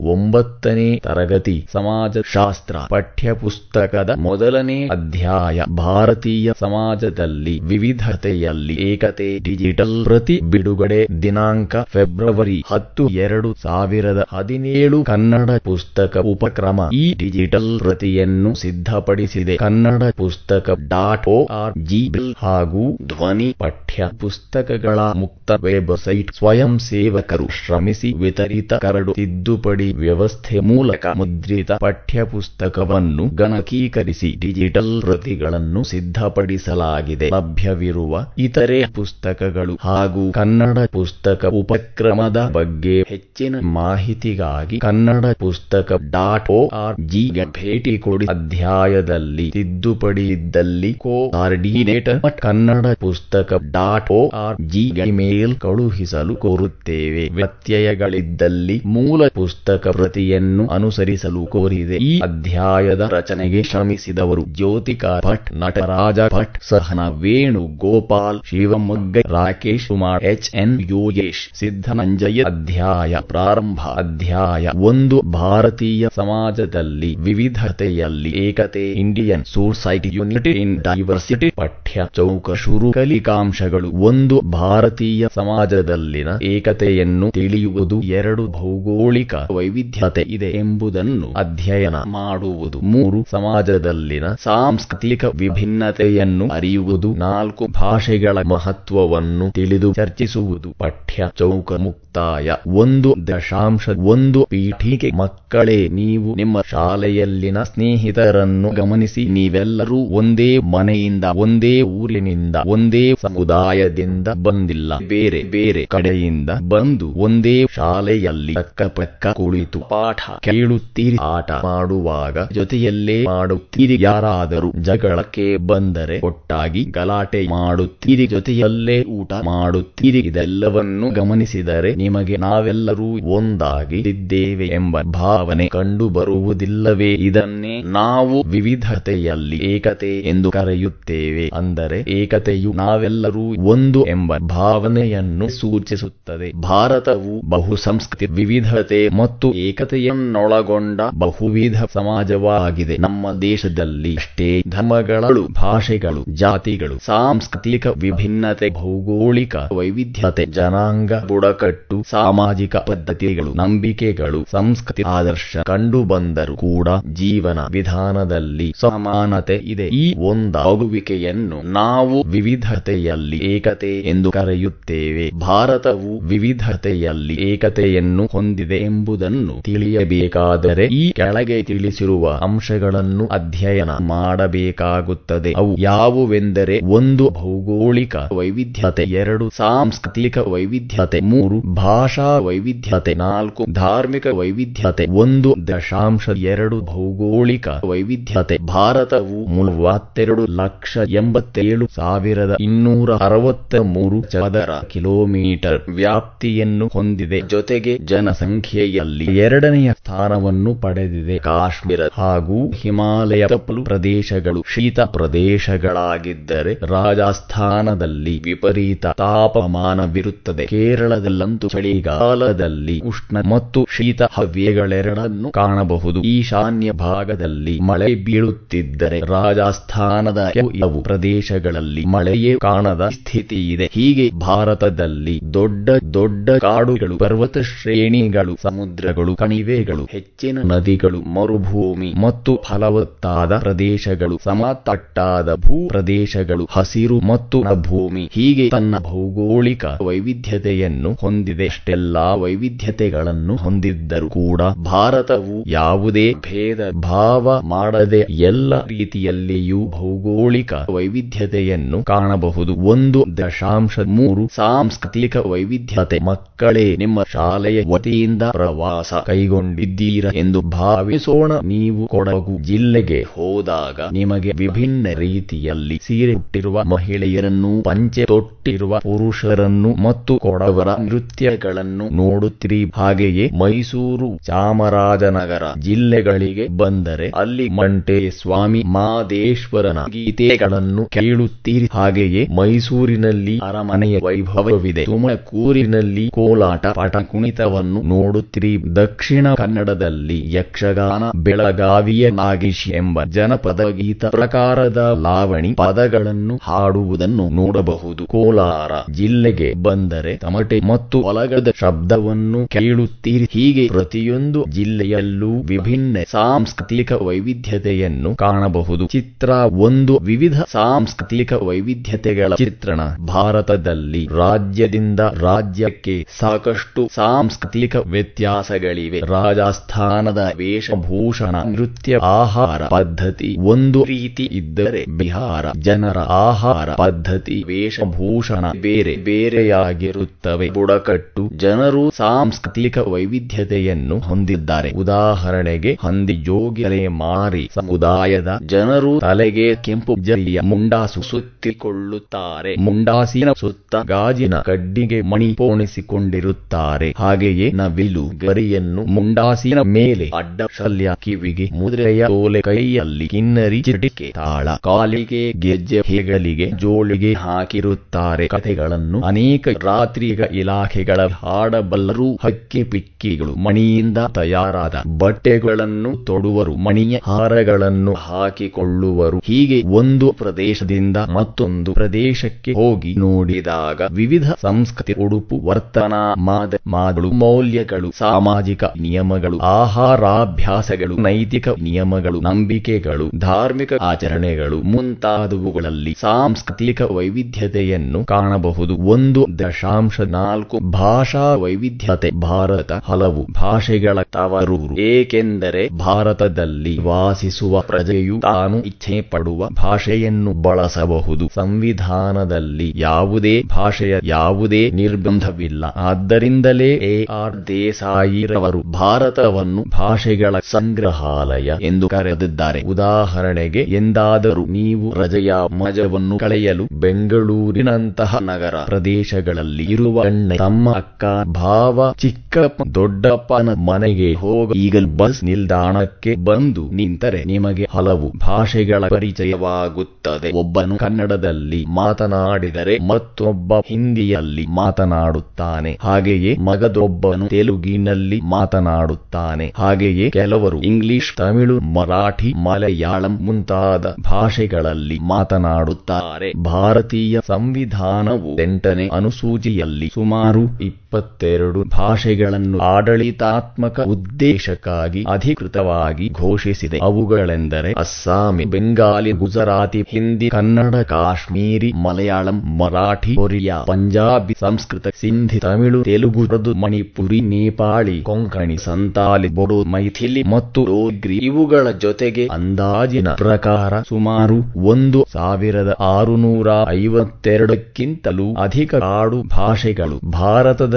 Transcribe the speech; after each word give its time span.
ಒಂಬತ್ತನೇ 0.00 1.00
ತರಗತಿ 1.04 1.68
ಸಮಾಜಶಾಸ್ತ್ರ 1.72 2.76
ಪಠ್ಯಪುಸ್ತಕದ 2.76 4.10
ಮೊದಲನೇ 4.16 4.88
ಅಧ್ಯಾಯ. 4.88 5.62
ಭಾರತೀಯ 5.76 6.52
ಸಮಾಜದಲ್ಲಿ 6.60 7.60
ವಿವಿಧತೆಯಲ್ಲಿ 7.60 8.74
ಏಕತೆ, 8.74 9.38
ಡಿಜಿಟಲ್ 9.38 10.04
ಪ್ರತಿ 10.04 10.40
ಬಿಡುಗಡೆ 10.40 11.06
ದಿನಾಂಕ 11.22 11.76
ಫೆಬ್ರವರಿ 11.76 12.62
ಹತ್ತು 12.70 13.08
ಎರಡು 13.08 13.54
ಸಾವಿರದ 13.62 14.26
ಹದಿನೇಳು. 14.32 15.04
ಕನ್ನಡ 15.04 15.50
ಪುಸ್ತಕ 15.64 16.16
ಉಪಕ್ರಮ 16.16 16.80
ಈ 16.92 17.14
ಡಿಜಿಟಲ್ 17.14 17.78
ಪ್ರತಿಯನ್ನು 17.78 18.54
ಸಿದ್ಧಪಡಿಸಿದೆ. 18.54 19.56
ಕನ್ನಡ 19.56 20.02
ಪುಸ್ತಕ 20.16 20.70
ಡಾಟ್ 20.88 21.28
ಓ 21.28 21.46
ಆರ್ 21.46 21.78
ಜಿ 21.78 22.12
ಹಾಗೂ 22.38 22.98
ಧ್ವನಿ 23.06 23.54
ಪಠ್ಯ 23.58 24.08
ಪುಸ್ತಕಗಳ 24.20 24.98
ಮುಕ್ತ 24.98 25.50
ವೆಬ್ಸೈಟ್ 25.50 26.32
ಸ್ವಯಂ 26.32 26.78
ಸೇವಕರು 26.78 27.48
ಶ್ರಮಿಸಿ 27.48 28.12
ವಿತರಿತ 28.12 28.74
ಕರಡು 28.74 29.12
ತಿದ್ದುಪಡಿ 29.12 29.89
ವ್ಯವಸ್ಥೆ 29.94 30.60
ಮೂಲಕ 30.60 31.06
ಮುದ್ರಿತ 31.16 31.72
ಪಠ್ಯಪುಸ್ತಕವನ್ನು 31.72 33.24
ಗಣಕೀಕರಿಸಿ 33.34 34.36
ಡಿಜಿಟಲ್ 34.40 35.02
ಪ್ರತಿಗಳನ್ನು 35.02 35.84
ಸಿದ್ಧಪಡಿಸಲಾಗಿದೆ. 35.84 37.28
ಲಭ್ಯವಿರುವ 37.28 38.26
ಇತರೆ 38.38 38.84
ಪುಸ್ತಕಗಳು 38.94 39.78
ಹಾಗೂ 39.80 40.32
ಕನ್ನಡ 40.32 40.78
ಪುಸ್ತಕ 40.92 41.44
ಉಪಕ್ರಮದ 41.52 42.50
ಬಗ್ಗೆ 42.52 42.96
ಹೆಚ್ಚಿನ 43.08 43.56
ಮಾಹಿತಿಗಾಗಿ 43.60 44.78
ಕನ್ನಡ 44.78 45.24
ಪುಸ್ತಕ 45.38 45.92
ಡಾಟ್ 46.10 46.50
ಓ 46.50 46.68
ಆರ್ 46.72 46.96
ಜಿಗೆ 47.00 47.44
ಭೇಟಿ 47.44 47.98
ಕೊಡಿ. 47.98 48.26
ಅಧ್ಯಾಯದಲ್ಲಿ 48.26 49.50
ತಿದ್ದುಪಡಿ 49.50 50.28
ಇದ್ದಲ್ಲಿ 50.28 50.92
ಕೋಆರ್ಡಿನೇಟರ್ 50.94 52.20
ಕನ್ನಡ 52.40 52.86
ಪುಸ್ತಕ 53.00 53.52
ಡಾಟ್ 53.70 54.10
ಓ 54.12 54.28
ಆರ್ 54.34 54.60
ಜಿಗೆ 54.62 55.10
ಮೇಲ್ 55.10 55.54
ಕಳುಹಿಸಲು 55.56 56.36
ಕೋರುತ್ತೇವೆ. 56.36 57.28
ವ್ಯತ್ಯಯಗಳಿದ್ದಲ್ಲಿ 57.34 58.80
ಮೂಲ 58.84 59.28
ಪುಸ್ತಕ 59.34 59.79
ಪ್ರತಿಯನ್ನು 59.86 60.66
ಅನುಸರಿಸಲು 60.66 61.46
ಕೋರಿದೆ. 61.46 61.96
ಈ 61.96 62.20
ಅಧ್ಯಾಯದ 62.20 63.08
ರಚನೆಗೆ 63.12 63.62
ಶ್ರಮಿಸಿದವರು 63.62 64.42
ಜ್ಯೋತಿಕಾ 64.42 65.20
ಭಟ್, 65.24 65.56
ನಟರಾಜ 65.56 66.20
ಭಟ್, 66.20 66.58
ಸಹನ 66.68 67.08
ವೇಣು, 67.08 67.66
ಗೋಪಾಲ್, 67.76 68.40
ಶಿವಮೊಗ್ಗ, 68.44 69.18
ರಾಕೇಶ್ 69.26 69.88
ಕುಮಾರ್, 69.88 70.24
ಎಚ್ 70.24 70.54
ಎನ್ 70.54 70.80
ಯೋಗೇಶ್ 70.80 71.58
ಸಿದ್ದನಂಜಯ 71.58 72.42
ಅಧ್ಯಾಯ 72.42 73.16
ಪ್ರಾರಂಭ. 73.20 73.80
ಅಧ್ಯಾಯ 73.80 74.68
ಒಂದು. 74.76 75.20
ಭಾರತೀಯ 75.20 76.08
ಸಮಾಜದಲ್ಲಿ 76.16 77.16
ವಿವಿಧತೆಯಲ್ಲಿ 77.16 78.30
ಏಕತೆ, 78.30 78.92
Indian 78.92 79.44
society 79.44 80.10
unity 80.12 80.50
in 80.50 80.80
diversity 80.80 81.50
ಪಠ್ಯ 81.50 82.02
ಚೌಕ 82.14 82.50
ಶುರು. 82.50 82.92
ಕಲಿಕಾಂಶಗಳು 82.92 83.90
ಒಂದು. 83.90 84.40
ಭಾರತೀಯ 84.40 85.26
ಸಮಾಜದಲ್ಲಿನ 85.34 86.28
ಏಕತೆಯನ್ನು 86.42 87.30
ತಿಳಿಯುವುದು. 87.30 88.02
ಎರಡು. 88.02 88.46
ಭೌಗೋಳಿಕ 88.46 89.34
ವೈವಿಧ್ಯತೆ 89.70 90.20
ಇದೆ 90.20 90.46
ಎಂಬುದನ್ನು 90.46 91.32
ಅಧ್ಯಯನ 91.36 91.94
ಮಾಡುವುದು. 91.96 92.80
ಮೂರು, 92.80 93.26
ಸಮಾಜದಲ್ಲಿನ 93.30 94.24
ಸಾಂಸ್ಕೃತಿಕ 94.42 95.24
ವಿಭಿನ್ನತೆಯನ್ನು 95.24 96.48
ಅರಿಯುವುದು. 96.48 97.14
ನಾಲ್ಕು, 97.14 97.66
ಭಾಷೆಗಳ 97.66 98.38
ಮಹತ್ವವನ್ನು 98.42 99.50
ತಿಳಿದು 99.50 99.92
ಚರ್ಚಿಸುವುದು. 99.92 100.74
ಪಠ್ಯ, 100.78 101.30
ಚೌಕ 101.38 101.72
ಮುಕ್ತಾಯ 102.10 102.50
ಒಂದು 102.66 103.10
ದಶಾಂಶ 103.26 103.88
ಒಂದು 103.88 104.40
ಪೀಠಿಗೆ 104.50 105.10
ಮಕ್ಕಳೇ, 105.16 105.88
ನೀವು 105.88 106.34
ನಿಮ್ಮ 106.34 106.60
ಶಾಲೆಯಲ್ಲಿನ 106.70 107.58
ಸ್ನೇಹಿತರನ್ನು 107.62 108.68
ಗಮನಿಸಿ. 108.70 109.22
ನೀವೆಲ್ಲರೂ 109.28 109.98
ಒಂದೇ 110.18 110.58
ಮನೆಯಿಂದ, 110.58 111.24
ಒಂದೇ 111.34 111.82
ಊರಿನಿಂದ, 111.82 112.56
ಒಂದೇ 112.66 113.14
ಸಮುದಾಯದಿಂದ 113.22 114.28
ಬಂದಿಲ್ಲ. 114.42 114.98
ಬೇರೆ 115.08 115.42
ಬೇರೆ 115.42 115.86
ಕಡೆಯಿಂದ 115.86 116.50
ಬಂದು 116.68 117.08
ಒಂದೇ 117.16 117.66
ಶಾಲೆಯಲ್ಲಿ 117.76 118.54
ಅಕ್ಕಪಕ್ಕ 118.54 119.26
ಕುಳಿತು 119.32 119.80
ಪಾಠ 119.80 120.20
ಕೇಳುತ್ತೀರಿ. 120.40 121.16
ಆಟ 121.20 121.50
ಮಾಡುವಾಗ 121.52 122.38
ಜೊತೆಯಲ್ಲೇ 122.52 123.18
ಮಾಡುತ್ತೀರಿ. 123.24 123.98
ಯಾರಾದರೂ 124.00 124.72
ಜಗಳಕ್ಕೆ 124.82 125.56
ಬಂದರೆ 125.66 126.18
ಒಟ್ಟಾಗಿ 126.20 126.84
ಗಲಾಟೆ 126.90 127.46
ಮಾಡುತ್ತೀರಿ. 127.50 128.26
ಜೊತೆಯಲ್ಲೇ 128.26 128.98
ಊಟ 129.04 129.32
ಮಾಡುತ್ತೀರಿ. 129.44 130.18
ಇದೆಲ್ಲವನ್ನು 130.30 131.10
ಗಮನಿಸಿದರೆ 131.14 131.98
ನಿಮಗೆ 132.00 132.36
ನಾವೆಲ್ಲರೂ 132.36 133.08
ಒಂದಾಗಿ 133.28 133.98
ಇದ್ದೇವೆ 134.00 134.66
ಎಂಬ 134.66 135.00
ಭಾವನೆ 135.02 135.66
ಕಂಡುಬರುವುದಿಲ್ಲವೇ? 135.68 137.12
ಇದನ್ನೇ 137.14 137.82
ನಾವು 137.82 138.42
ವಿವಿಧತೆಯಲ್ಲಿ 138.42 139.56
ಏಕತೆ 139.56 140.12
ಎಂದು 140.20 140.50
ಕರೆಯುತ್ತೇವೆ. 140.50 141.50
ಅಂದರೆ 141.54 141.98
ಏಕತೆಯು 142.08 142.72
ನಾವೆಲ್ಲರೂ 142.72 143.44
ಒಂದು 143.62 144.06
ಎಂಬ 144.06 144.36
ಭಾವನೆಯನ್ನು 144.36 145.48
ಸೂಚಿಸುತ್ತದೆ. 145.48 146.60
ಭಾರತವು 146.60 147.48
ಬಹುಸಂಸ್ಕೃತಿ, 147.48 148.26
ವಿವಿಧತೆ 148.26 149.08
ಮತ್ತು 149.08 149.54
ಏಕತೆಯನ್ನೊಳಗೊಂಡ 149.54 151.00
ಬಹುವಿಧ 151.18 151.82
ಸಮಾಜವಾಗಿದೆ. 151.92 152.96
ನಮ್ಮ 152.96 153.32
ದೇಶದಲ್ಲಿ 153.42 154.14
ಅಷ್ಟೇ 154.16 154.62
ಧರ್ಮಗಳು, 154.68 155.42
ಭಾಷೆಗಳು, 155.52 156.24
ಜಾತಿಗಳು, 156.34 156.96
ಸಾಂಸ್ಕೃತಿಕ 157.06 157.86
ವಿಭಿನ್ನತೆ, 157.86 158.70
ಭೌಗೋಳಿಕ 158.70 159.56
ವೈವಿಧ್ಯತೆ, 159.72 160.46
ಜನಾಂಗ 160.46 161.12
ಬುಡಕಟ್ಟು 161.28 161.89
ಸಾಮಾಜಿಕ 162.10 162.76
ಪದ್ಧತಿಗಳು, 162.76 163.54
ನಂಬಿಕೆಗಳು, 163.54 164.46
ಸಂಸ್ಕೃತಿ, 164.50 165.02
ಆದರ್ಶ 165.06 165.56
ಕಂಡು 165.56 166.04
ಬಂದರೂ 166.04 166.56
ಕೂಡ 166.56 166.88
ಜೀವನ 167.12 167.58
ವಿಧಾನದಲ್ಲಿ 167.70 168.74
ಸಮಾನತೆ 168.80 169.56
ಇದೆ. 169.56 169.86
ಈ 169.86 170.14
ಒಂದಾಗುವಿಕೆಯನ್ನು 170.18 171.72
ನಾವು 171.72 172.22
ವಿವಿಧತೆಯಲ್ಲಿ 172.22 173.36
ಏಕತೆ 173.36 174.00
ಎಂದು 174.00 174.30
ಕರೆಯುತ್ತೇವೆ. 174.30 175.30
ಭಾರತವು 175.40 176.20
ವಿವಿಧತೆಯಲ್ಲಿ 176.20 177.34
ಏಕತೆಯನ್ನು 177.34 178.26
ಹೊಂದಿದೆ 178.26 178.76
ಎಂಬುದನ್ನು 178.76 179.62
ತಿಳಿಯಬೇಕಾದರೆ 179.62 180.84
ಈ 180.84 181.12
ಕೆಳಗೆ 181.12 181.62
ತಿಳಿಸಿರುವ 181.62 182.30
ಅಂಶಗಳನ್ನು 182.30 183.26
ಅಧ್ಯಯನ 183.26 183.90
ಮಾಡಬೇಕಾಗುತ್ತದೆ. 184.00 185.52
ಅವು 185.56 185.76
ಯಾವುವೆಂದರೆ, 185.78 186.80
ಒಂದು 186.84 187.30
ಭೌಗೋಳಿಕ 187.30 188.16
ವೈವಿಧ್ಯತೆ, 188.32 189.02
ಎರಡು 189.02 189.50
ಸಾಂಸ್ಕೃತಿಕ 189.56 190.38
ವೈವಿಧ್ಯತೆ, 190.38 191.20
ಮೂರು 191.20 191.60
ಭಾಷಾ 191.84 192.38
ವೈವಿಧ್ಯತೆ, 192.38 193.14
ನಾಲ್ಕು 193.14 193.66
ಧಾರ್ಮಿಕ 193.72 194.26
ವೈವಿಧ್ಯತೆ, 194.26 195.06
ಒಂದು 195.06 195.54
ದಶಾಂಶ, 195.68 196.28
ಎರಡು 196.28 196.80
ಭೌಗೋಳಿಕ 196.80 197.68
ವೈವಿಧ್ಯತೆ, 197.84 198.58
ಭಾರತವು 198.58 199.46
ಮೂವತ್ತೆರಡು 199.46 200.46
ಲಕ್ಷ 200.46 200.98
ಎಂಬತ್ತೇಳು 201.08 201.86
ಸಾವಿರದ 201.96 202.56
ಇನ್ನೂರ 202.60 203.10
ಅರವತ್ತ 203.14 203.74
ಮೂರು 203.74 204.20
ಚದರ 204.22 204.70
ಕಿಲೋಮೀಟರ್ 204.88 205.80
ವ್ಯಾಪ್ತಿಯನ್ನು 205.94 206.88
ಹೊಂದಿದೆ. 206.92 207.40
ಜೊತೆಗೆ 207.40 207.98
ಜನಸಂಖ್ಯೆಯಲ್ಲಿ 207.98 209.38
ಎರಡನೆಯ 209.38 209.92
ಸ್ಥಾನವನ್ನು 209.92 210.74
ಪಡೆದಿದೆ. 210.74 211.38
ಕಾಶ್ಮೀರ 211.38 212.00
ಹಾಗೂ 212.12 212.70
ಹಿಮಾಲಯ 212.70 213.46
ತಪ್ಪಲು 213.46 213.84
ಪ್ರದೇಶಗಳು 213.84 214.64
ಶೀತ 214.74 215.00
ಪ್ರದೇಶಗಳಾಗಿದ್ದರೆ 215.00 216.74
ರಾಜಸ್ಥಾನದಲ್ಲಿ 216.74 218.42
ವಿಪರೀತ 218.42 219.06
ತಾಪಮಾನವಿರುತ್ತದೆ. 219.06 220.66
ಕೇರಳದಲ್ಲಂತೂ 220.66 221.69
ಚಳಿಗಾಲದಲ್ಲಿ 221.72 222.96
ಉಷ್ಣ 223.06 223.36
ಮತ್ತು 223.50 223.80
ಶೀತ 223.96 224.22
ಹವ್ಯಗಳೆರಡನ್ನು 224.32 225.50
ಕಾಣಬಹುದು. 225.50 226.18
ಈಶಾನ್ಯ 226.28 226.90
ಭಾಗದಲ್ಲಿ 226.92 227.74
ಮಳೆ 227.80 228.08
ಬೀಳುತ್ತಿದ್ದರೆ 228.24 229.18
ರಾಜಸ್ಥಾನದ 229.28 230.50
ಕೆಲವು 230.52 231.00
ಪ್ರದೇಶಗಳಲ್ಲಿ 231.02 232.04
ಮಳೆಯೇ 232.06 232.52
ಕಾಣದ 232.58 233.04
ಸ್ಥಿತಿ 233.12 233.60
ಇದೆ 233.72 233.86
ಹೀಗೆ 233.92 234.26
ಭಾರತದಲ್ಲಿ 234.40 235.36
ದೊಡ್ಡ 235.54 235.90
ದೊಡ್ಡ 236.14 236.50
ಕಾಡುಗಳು 236.60 237.16
ಪರ್ವತ 237.18 237.58
ಶ್ರೇಣಿಗಳು 237.70 238.54
ಸಮುದ್ರಗಳು, 238.62 239.32
ಕಣಿವೆಗಳು, 239.36 240.04
ಹೆಚ್ಚಿನ 240.10 240.58
ನದಿಗಳು, 240.64 241.20
ಮರುಭೂಮಿ 241.34 242.10
ಮತ್ತು 242.22 242.52
ಫಲವತ್ತಾದ 242.68 243.52
ಪ್ರದೇಶಗಳು, 243.58 244.36
ಸಮತಟ್ಟಾದ 244.44 245.54
ಭೂ 245.64 245.76
ಪ್ರದೇಶಗಳು 245.88 246.64
ಹಸಿರು 246.70 247.18
ಮತ್ತು 247.28 247.58
ಭೂಮಿ 247.82 248.24
ಹೀಗೆ 248.32 248.66
ತನ್ನ 248.70 248.94
ಭೌಗೋಳಿಕ 249.02 249.84
ವೈವಿಧ್ಯತೆಯನ್ನು 250.02 251.12
ಹೊಂದಿದೆ. 251.20 251.59
ಅಷ್ಟೆಲ್ಲಾ 251.66 252.34
ವೈವಿಧ್ಯತೆಗಳನ್ನು 252.34 253.56
ಹೊಂದಿದ್ದರೂ 253.56 254.28
ಕೂಡ 254.28 254.62
ಭಾರತವು 254.62 255.64
ಯಾವುದೇ 255.66 256.32
ಭೇದ 256.32 256.90
ಭಾವ 256.90 257.60
ಮಾಡದೆ 257.60 258.26
ಎಲ್ಲ 258.30 258.86
ರೀತಿಯಲ್ಲಿಯೂ 258.86 259.90
ಭೌಗೋಳಿಕ 259.90 260.72
ವೈವಿಧ್ಯತೆಯನ್ನು 260.90 262.02
ಕಾಣಬಹುದು. 262.04 262.74
ಒಂದು 262.74 263.24
ದಶಾಂಶ 263.38 263.98
ಮೂರು 264.00 264.48
ಸಾಂಸ್ಕೃತಿಕ 264.56 265.36
ವೈವಿಧ್ಯತೆ. 265.36 266.18
ಮಕ್ಕಳೇ, 266.24 266.96
ನಿಮ್ಮ 266.96 267.22
ಶಾಲೆಯ 267.22 267.82
ವತಿಯಿಂದ 267.88 268.42
ಪ್ರವಾಸ 268.42 269.14
ಕೈಗೊಂಡಿದ್ದೀರ 269.26 270.24
ಎಂದು 270.34 270.60
ಭಾವಿಸೋಣ. 270.60 271.52
ನೀವು 271.62 272.06
ಕೊಡಗು 272.06 272.58
ಜಿಲ್ಲೆಗೆ 272.62 273.22
ಹೋದಾಗ 273.22 274.00
ನಿಮಗೆ 274.12 274.52
ವಿಭಿನ್ನ 274.56 275.06
ರೀತಿಯಲ್ಲಿ 275.14 276.00
ಸೀರೆ 276.06 276.34
ಹುಟ್ಟಿರುವ 276.34 276.82
ಮಹಿಳೆಯರನ್ನು, 276.84 277.82
ಪಂಚೆ 277.82 278.24
ತೊಟ್ಟಿರುವ 278.24 278.98
ಪುರುಷರನ್ನು 278.98 279.94
ಮತ್ತು 279.94 280.38
ಕೊಡವರ 280.38 280.88
ನೃತ್ಯ 281.00 281.49
ಮೌಲ್ಯಗಳನ್ನು 281.50 282.04
ನೋಡುತ್ತಿರಿ. 282.20 282.78
ಹಾಗೆಯೇ 282.96 283.44
ಮೈಸೂರು 283.60 284.28
ಚಾಮರಾಜನಗರ 284.46 285.64
ಜಿಲ್ಲೆಗಳಿಗೆ 285.80 286.64
ಬಂದರೆ 286.80 287.26
ಅಲ್ಲಿ 287.42 287.66
ಮಂಟೆ 287.78 288.30
ಸ್ವಾಮಿ 288.30 288.80
ಮಾದೇಶ್ವರನ 288.96 290.00
ಗೀತೆಗಳನ್ನು 290.12 291.02
ಕೇಳುತ್ತೀರಿ. 291.16 291.86
ಹಾಗೆಯೇ 291.92 292.42
ಮೈಸೂರಿನಲ್ಲಿ 292.58 293.54
ಅರಮನೆಯ 293.68 294.18
ವೈಭವವಿದೆ. 294.22 295.04
ತುಮಕೂರಿನಲ್ಲಿ 295.04 296.26
ಕೋಲಾಟ 296.28 296.84
ಪಟ 297.00 297.16
ಕುಣಿತವನ್ನು 297.32 298.02
ನೋಡುತ್ತಿರಿ. 298.14 298.72
ದಕ್ಷಿಣ 298.96 299.46
ಕನ್ನಡದಲ್ಲಿ 299.54 300.38
ಯಕ್ಷಗಾನ 300.54 301.22
ಬೆಳಗಾವಿಯ 301.44 302.30
ನಾಗೇಶ್ 302.40 302.86
ಎಂಬ 303.00 303.24
ಜನಪದ 303.38 303.82
ಗೀತ 304.00 304.24
ಪ್ರಕಾರದ 304.36 305.00
ಲಾವಣಿ 305.26 305.72
ಪದಗಳನ್ನು 305.74 306.56
ಹಾಡುವುದನ್ನು 306.62 307.46
ನೋಡಬಹುದು. 307.60 308.22
ಕೋಲಾರ 308.26 308.92
ಜಿಲ್ಲೆಗೆ 309.12 309.70
ಬಂದರೆ 309.82 310.34
ತಮಟೆ 310.36 310.78
ಮತ್ತು 310.92 311.18
ಒಲಗದ 311.40 311.72
ಶಬ್ದವನ್ನು 311.80 312.66
ಕೇಳುತ್ತೀರಿ. 312.66 313.48
ಹೀಗೆ 313.50 313.88
ಪ್ರತಿಯೊಂದು 313.88 314.64
ಜಿಲ್ಲೆಯಲ್ಲೂ 314.70 315.62
ವಿಭಿನ್ನ 315.62 316.16
ಸಾಂಸ್ಕೃತಿಕ 316.30 317.12
ವೈವಿಧ್ಯತೆಯನ್ನು 317.12 318.36
ಕಾಣಬಹುದು. 318.36 319.06
ಚಿತ್ರ 319.06 319.48
ಒಂದು, 319.48 320.18
ವಿವಿಧ 320.22 320.62
ಸಾಂಸ್ಕೃತಿಕ 320.72 321.52
ವೈವಿಧ್ಯತೆಗಳ 321.52 322.54
ಚಿತ್ರಣ. 322.54 323.00
ಭಾರತದಲ್ಲಿ 323.26 324.28
ರಾಜ್ಯದಿಂದ 324.36 325.20
ರಾಜ್ಯಕ್ಕೆ 325.20 326.26
ಸಾಕಷ್ಟು 326.38 327.08
ಸಾಂಸ್ಕೃತಿಕ 327.14 327.96
ವ್ಯತ್ಯಾಸಗಳಿವೆ. 327.96 329.20
ರಾಜಸ್ಥಾನದ 329.20 330.52
ವೇಷಭೂಷಣ, 330.56 331.56
ನೃತ್ಯ, 331.66 332.18
ಆಹಾರ 332.22 332.82
ಪದ್ಧತಿ 332.82 333.56
ಒಂದು 333.58 334.04
ರೀತಿ 334.04 334.48
ಇದ್ದರೆ 334.52 335.04
ಬಿಹಾರ 335.16 335.66
ಜನರ 335.78 336.18
ಆಹಾರ 336.18 336.90
ಪದ್ಧತಿ, 336.90 337.64
ವೇಷಭೂಷಣ 337.66 338.64
ಬೇರೆ 338.80 339.16
ಬೇರೆಯಾಗಿರುತ್ತವೆ. 339.16 340.70
ಬುಡಕಟ್ಟು 340.70 341.29
ಜನರು 341.56 342.10
ಸಾಂಸ್ಕೃತಿಕ 342.10 342.98
ವೈವಿಧ್ಯತೆಯನ್ನು 342.98 344.18
ಹೊಂದಿದ್ದಾರೆ. 344.18 344.90
ಉದಾಹರಣೆಗೆ, 344.90 345.98
ಹಂದಿ 346.02 346.32
ಜೋಗಿಲೆ 346.32 347.08
ಮಾರಿ 347.08 347.70
ಸಮುದಾಯದ 347.74 348.58
ಜನರು 348.66 349.20
ತಲೆಗೆ 349.20 349.74
ಕೆಂಪು 349.74 350.16
ಜಲ್ಲಿಯ 350.20 350.60
ಮುಂಡಾಸು 350.60 351.22
ಸುತ್ತಿಕೊಳ್ಳುತ್ತಾರೆ. 351.22 352.76
ಮುಂಡಾಸಿನ 352.76 353.48
ಸುತ್ತ 353.60 353.96
ಗಾಜಿನ 354.06 354.54
ಕಡ್ಡಿಗೆ 354.60 355.22
ಮಣಿ 355.22 355.52
ಪೋಣಿಸಿಕೊಂಡಿರುತ್ತಾರೆ. 355.52 357.14
ಹಾಗೆಯೇ 357.18 357.70
ನವಿಲು 357.70 358.24
ಗರಿಯನ್ನು 358.46 359.04
ಮುಂಡಾಸಿನ 359.04 359.80
ಮೇಲೆ 359.80 360.30
ಅಡ್ಡ 360.36 360.60
ಶಲ್ಯ 360.78 361.10
ಕಿವಿಗೆ, 361.20 361.68
ಮುದ್ರೆಯ 361.72 362.26
ತೋಲೆ 362.26 362.60
ಕೈಯಲ್ಲಿ 362.60 363.28
ಕಿನ್ನರಿ 363.28 363.82
ಚಿಟಿಕೆ 363.82 364.32
ತಾಳ 364.34 364.68
ಕಾಲಿಗೆ 364.68 365.52
ಗೆಜ್ಜೆ 365.52 366.02
ಹೆಗಲಿಗೆ 366.06 366.70
ಜೋಳಿಗೆ 366.70 367.32
ಹಾಕಿರುತ್ತಾರೆ. 367.32 368.46
ಕಥೆಗಳನ್ನು 368.46 369.20
ಅನೇಕ 369.20 369.68
ರಾತ್ರಿಗ 369.68 370.40
ಇಲಾಖೆಗಳ 370.40 371.09
ಹಾಡಬಲ್ಲರು 371.18 372.38
ಹಕ್ಕಿ 372.44 372.82
ಪಿಕ್ಕಿಗಳು 372.82 373.54
ಮಣಿಯಿಂದ 373.54 374.18
ತಯಾರಾದ 374.18 374.94
ಬಟ್ಟೆಗಳನ್ನು 375.18 376.24
ತೊಡುವರು, 376.24 376.76
ಮಣಿಯ 376.76 377.18
ಹಾರಗಳನ್ನು 377.26 378.14
ಹಾಕಿಕೊಳ್ಳುವರು. 378.14 379.38
ಹೀಗೆ 379.38 379.82
ಒಂದು 379.82 380.32
ಪ್ರದೇಶದಿಂದ 380.32 381.16
ಮತ್ತೊಂದು 381.16 381.92
ಪ್ರದೇಶಕ್ಕೆ 381.92 382.72
ಹೋಗಿ 382.72 383.14
ನೋಡಿದಾಗ 383.18 384.00
ವಿವಿಧ 384.10 384.50
ಸಂಸ್ಕೃತಿ, 384.62 385.12
ಉಡುಪು, 385.12 385.60
ವರ್ತನಾ, 385.64 386.34
ಮಾದ, 386.38 386.74
ಮಾದಳು, 386.86 387.30
ಮೌಲ್ಯಗಳು, 387.32 388.10
ಸಾಮಾಜಿಕ 388.18 388.84
ನಿಯಮಗಳು, 388.84 389.58
ಆಹಾರಾಭ್ಯಾಸಗಳು, 389.58 391.16
ನೈತಿಕ 391.16 391.68
ನಿಯಮಗಳು, 391.68 392.40
ನಂಬಿಕೆಗಳು, 392.40 393.30
ಧಾರ್ಮಿಕ 393.38 393.92
ಆಚರಣೆಗಳು 394.00 394.82
ಮುಂತಾದವುಗಳಲ್ಲಿ 394.82 396.16
ಸಾಂಸ್ಕೃತಿಕ 396.20 397.02
ವೈವಿಧ್ಯತೆಯನ್ನು 397.02 398.24
ಕಾಣಬಹುದು. 398.24 398.96
ಒಂದು 398.96 399.46
ದಶಾಂಶ 399.58 400.20
ನಾಲ್ಕು 400.20 400.78
ಭಾಷಾ 401.00 401.54
ವೈವಿಧ್ಯತೆ 401.54 402.30
ಭಾರತ 402.42 402.92
ಹಲವು 403.04 403.42
ಭಾಷೆಗಳ 403.58 404.18
ತವರೂರು. 404.36 404.94
ಏಕೆಂದರೆ 405.10 405.82
ಭಾರತದಲ್ಲಿ 406.00 406.94
ವಾಸಿಸುವ 407.02 407.80
ಪ್ರಜೆಯು 407.80 408.36
ತಾನು 408.40 408.76
ಇಚ್ಛೆ 408.82 409.20
ಪಡುವ 409.32 409.68
ಭಾಷೆಯನ್ನು 409.82 410.52
ಬಳಸಬಹುದು. 410.62 411.46
ಸಂವಿಧಾನದಲ್ಲಿ 411.54 412.88
ಯಾವುದೇ 412.96 413.54
ಭಾಷೆಯ 413.76 414.14
ಯಾವುದೇ 414.30 414.90
ನಿರ್ಬಂಧವಿಲ್ಲ. 414.92 415.84
ಆದ್ದರಿಂದಲೇ 416.08 416.90
ಎ 417.12 417.26
ಆರ್ 417.36 417.66
ದೇಸಾಯಿರವರು 417.68 418.82
ಭಾರತವನ್ನು 418.92 419.84
ಭಾಷೆಗಳ 419.98 420.54
ಸಂಗ್ರಹಾಲಯ 420.70 421.70
ಎಂದು 421.82 422.08
ಕರೆದಿದ್ದಾರೆ. 422.08 422.82
ಉದಾಹರಣೆಗೆ, 422.86 423.82
ಎಂದಾದರೂ 423.92 424.66
ನೀವು 424.70 425.06
ರಜೆಯ 425.22 425.52
ಮಜವನ್ನು 425.82 426.38
ಕಳೆಯಲು 426.38 426.86
ಬೆಂಗಳೂರಿನಂತಹ 427.00 428.32
ನಗರ 428.42 428.76
ಪ್ರದೇಶಗಳಲ್ಲಿ 428.84 429.86
ಇರುವ 429.90 430.16
ಅಣ್ಣ 430.22 430.52
ಅಕ್ಕ, 430.96 431.24
ಭಾವ, 431.48 432.12
ಚಿಕ್ಕಪ್ಪ, 432.12 432.82
ದೊಡ್ಡಪ್ಪನ 432.94 433.68
ಮನೆಗೆ 433.74 434.34
ಹೋಗ 434.34 434.72
ಈಗ 434.76 434.96
ಬಸ್ 435.16 435.44
ನಿಲ್ದಾಣಕ್ಕೆ 435.44 436.34
ಬಂದು 436.44 436.90
ನಿಂತರೆ 436.90 437.44
ನಿಮಗೆ 437.44 437.86
ಹಲವು 437.90 438.32
ಭಾಷೆಗಳ 438.38 439.04
ಪರಿಚಯವಾಗುತ್ತದೆ. 439.08 440.58
ಒಬ್ಬನು 440.58 440.96
ಕನ್ನಡದಲ್ಲಿ 440.96 441.84
ಮಾತನಾಡಿದರೆ 441.88 442.98
ಮತ್ತೊಬ್ಬ 443.08 443.72
ಹಿಂದಿಯಲ್ಲಿ 443.86 444.66
ಮಾತನಾಡುತ್ತಾನೆ. 444.66 445.98
ಹಾಗೆಯೇ 446.02 446.56
ಮಗದೊಬ್ಬನು 446.56 447.48
ತೆಲುಗಿನಲ್ಲಿ 447.48 448.40
ಮಾತನಾಡುತ್ತಾನೆ. 448.40 449.72
ಹಾಗೆಯೇ 449.76 450.30
ಕೆಲವರು 450.30 450.82
ಇಂಗ್ಲಿಷ್, 450.82 451.36
ತಮಿಳು, 451.36 451.80
ಮರಾಠಿ, 451.80 452.52
ಮಲಯಾಳಂ 452.52 453.38
ಮುಂತಾದ 453.42 454.14
ಭಾಷೆಗಳಲ್ಲಿ 454.20 455.18
ಮಾತನಾಡುತ್ತಾರೆ. 455.18 456.52
ಭಾರತೀಯ 456.62 457.40
ಸಂವಿಧಾನವು 457.48 458.60
ಎಂಟನೇ 458.60 459.08
ಅನುಸೂಚಿಯಲ್ಲಿ 459.12 460.10
ಸುಮಾರು 460.14 460.79
y 460.80 460.99
ಇಪ್ಪತ್ತೆರಡು 461.12 461.80
ಭಾಷೆಗಳನ್ನು 461.94 462.76
ಆಡಳಿತಾತ್ಮಕ 462.88 464.00
ಉದ್ದೇಶಕ್ಕಾಗಿ 464.06 465.20
ಅಧಿಕೃತವಾಗಿ 465.28 466.26
ಘೋಷಿಸಿದೆ. 466.40 466.98
ಅವುಗಳೆಂದರೆ 467.02 467.90
ಅಸ್ಸಾಮಿ, 467.98 468.64
ಬೆಂಗಾಲಿ, 468.64 469.32
ಗುಜರಾತಿ, 469.40 470.00
ಹಿಂದಿ, 470.08 470.48
ಕನ್ನಡ, 470.48 470.94
ಕಾಶ್ಮೀರಿ, 471.12 471.90
ಮಲಯಾಳಂ, 472.04 472.58
ಮರಾಠಿ 472.80 473.34
ಒರಿಯಾ 473.36 473.78
ಪಂಜಾಬಿ, 473.88 474.56
ಸಂಸ್ಕೃತ, 474.60 475.12
ಸಿಂಧಿ, 475.22 475.58
ತಮಿಳು, 475.58 476.02
ತೆಲುಗು, 476.02 476.44
ಉರ್ದು, 476.44 476.74
ಮಣಿಪುರಿ, 476.74 477.40
ನೇಪಾಳಿ, 477.48 478.16
ಕೊಂಕಣಿ, 478.22 478.76
ಸಂತಾಲಿ, 478.86 479.50
ಬೋಡು, 479.58 479.80
ಮೈಥಿಲಿ 479.94 480.44
ಮತ್ತು 480.54 480.84
ಡೋಗ್ರಿ 480.86 481.38
ಇವುಗಳ 481.48 481.86
ಜೊತೆಗೆ 481.98 482.46
ಅಂದಾಜಿನ 482.50 483.28
ಪ್ರಕಾರ 483.42 483.92
ಸುಮಾರು 484.08 484.60
ಒಂದು 484.92 485.22
ಸಾವಿರದ 485.32 485.90
ಆರುನೂರ 486.12 486.68
ಐವತ್ತೆರಡಕ್ಕಿಂತಲೂ 486.96 488.48
ಅಧಿಕ 488.60 488.94
ಆಡು 489.16 489.40
ಭಾಷೆಗಳು 489.58 490.16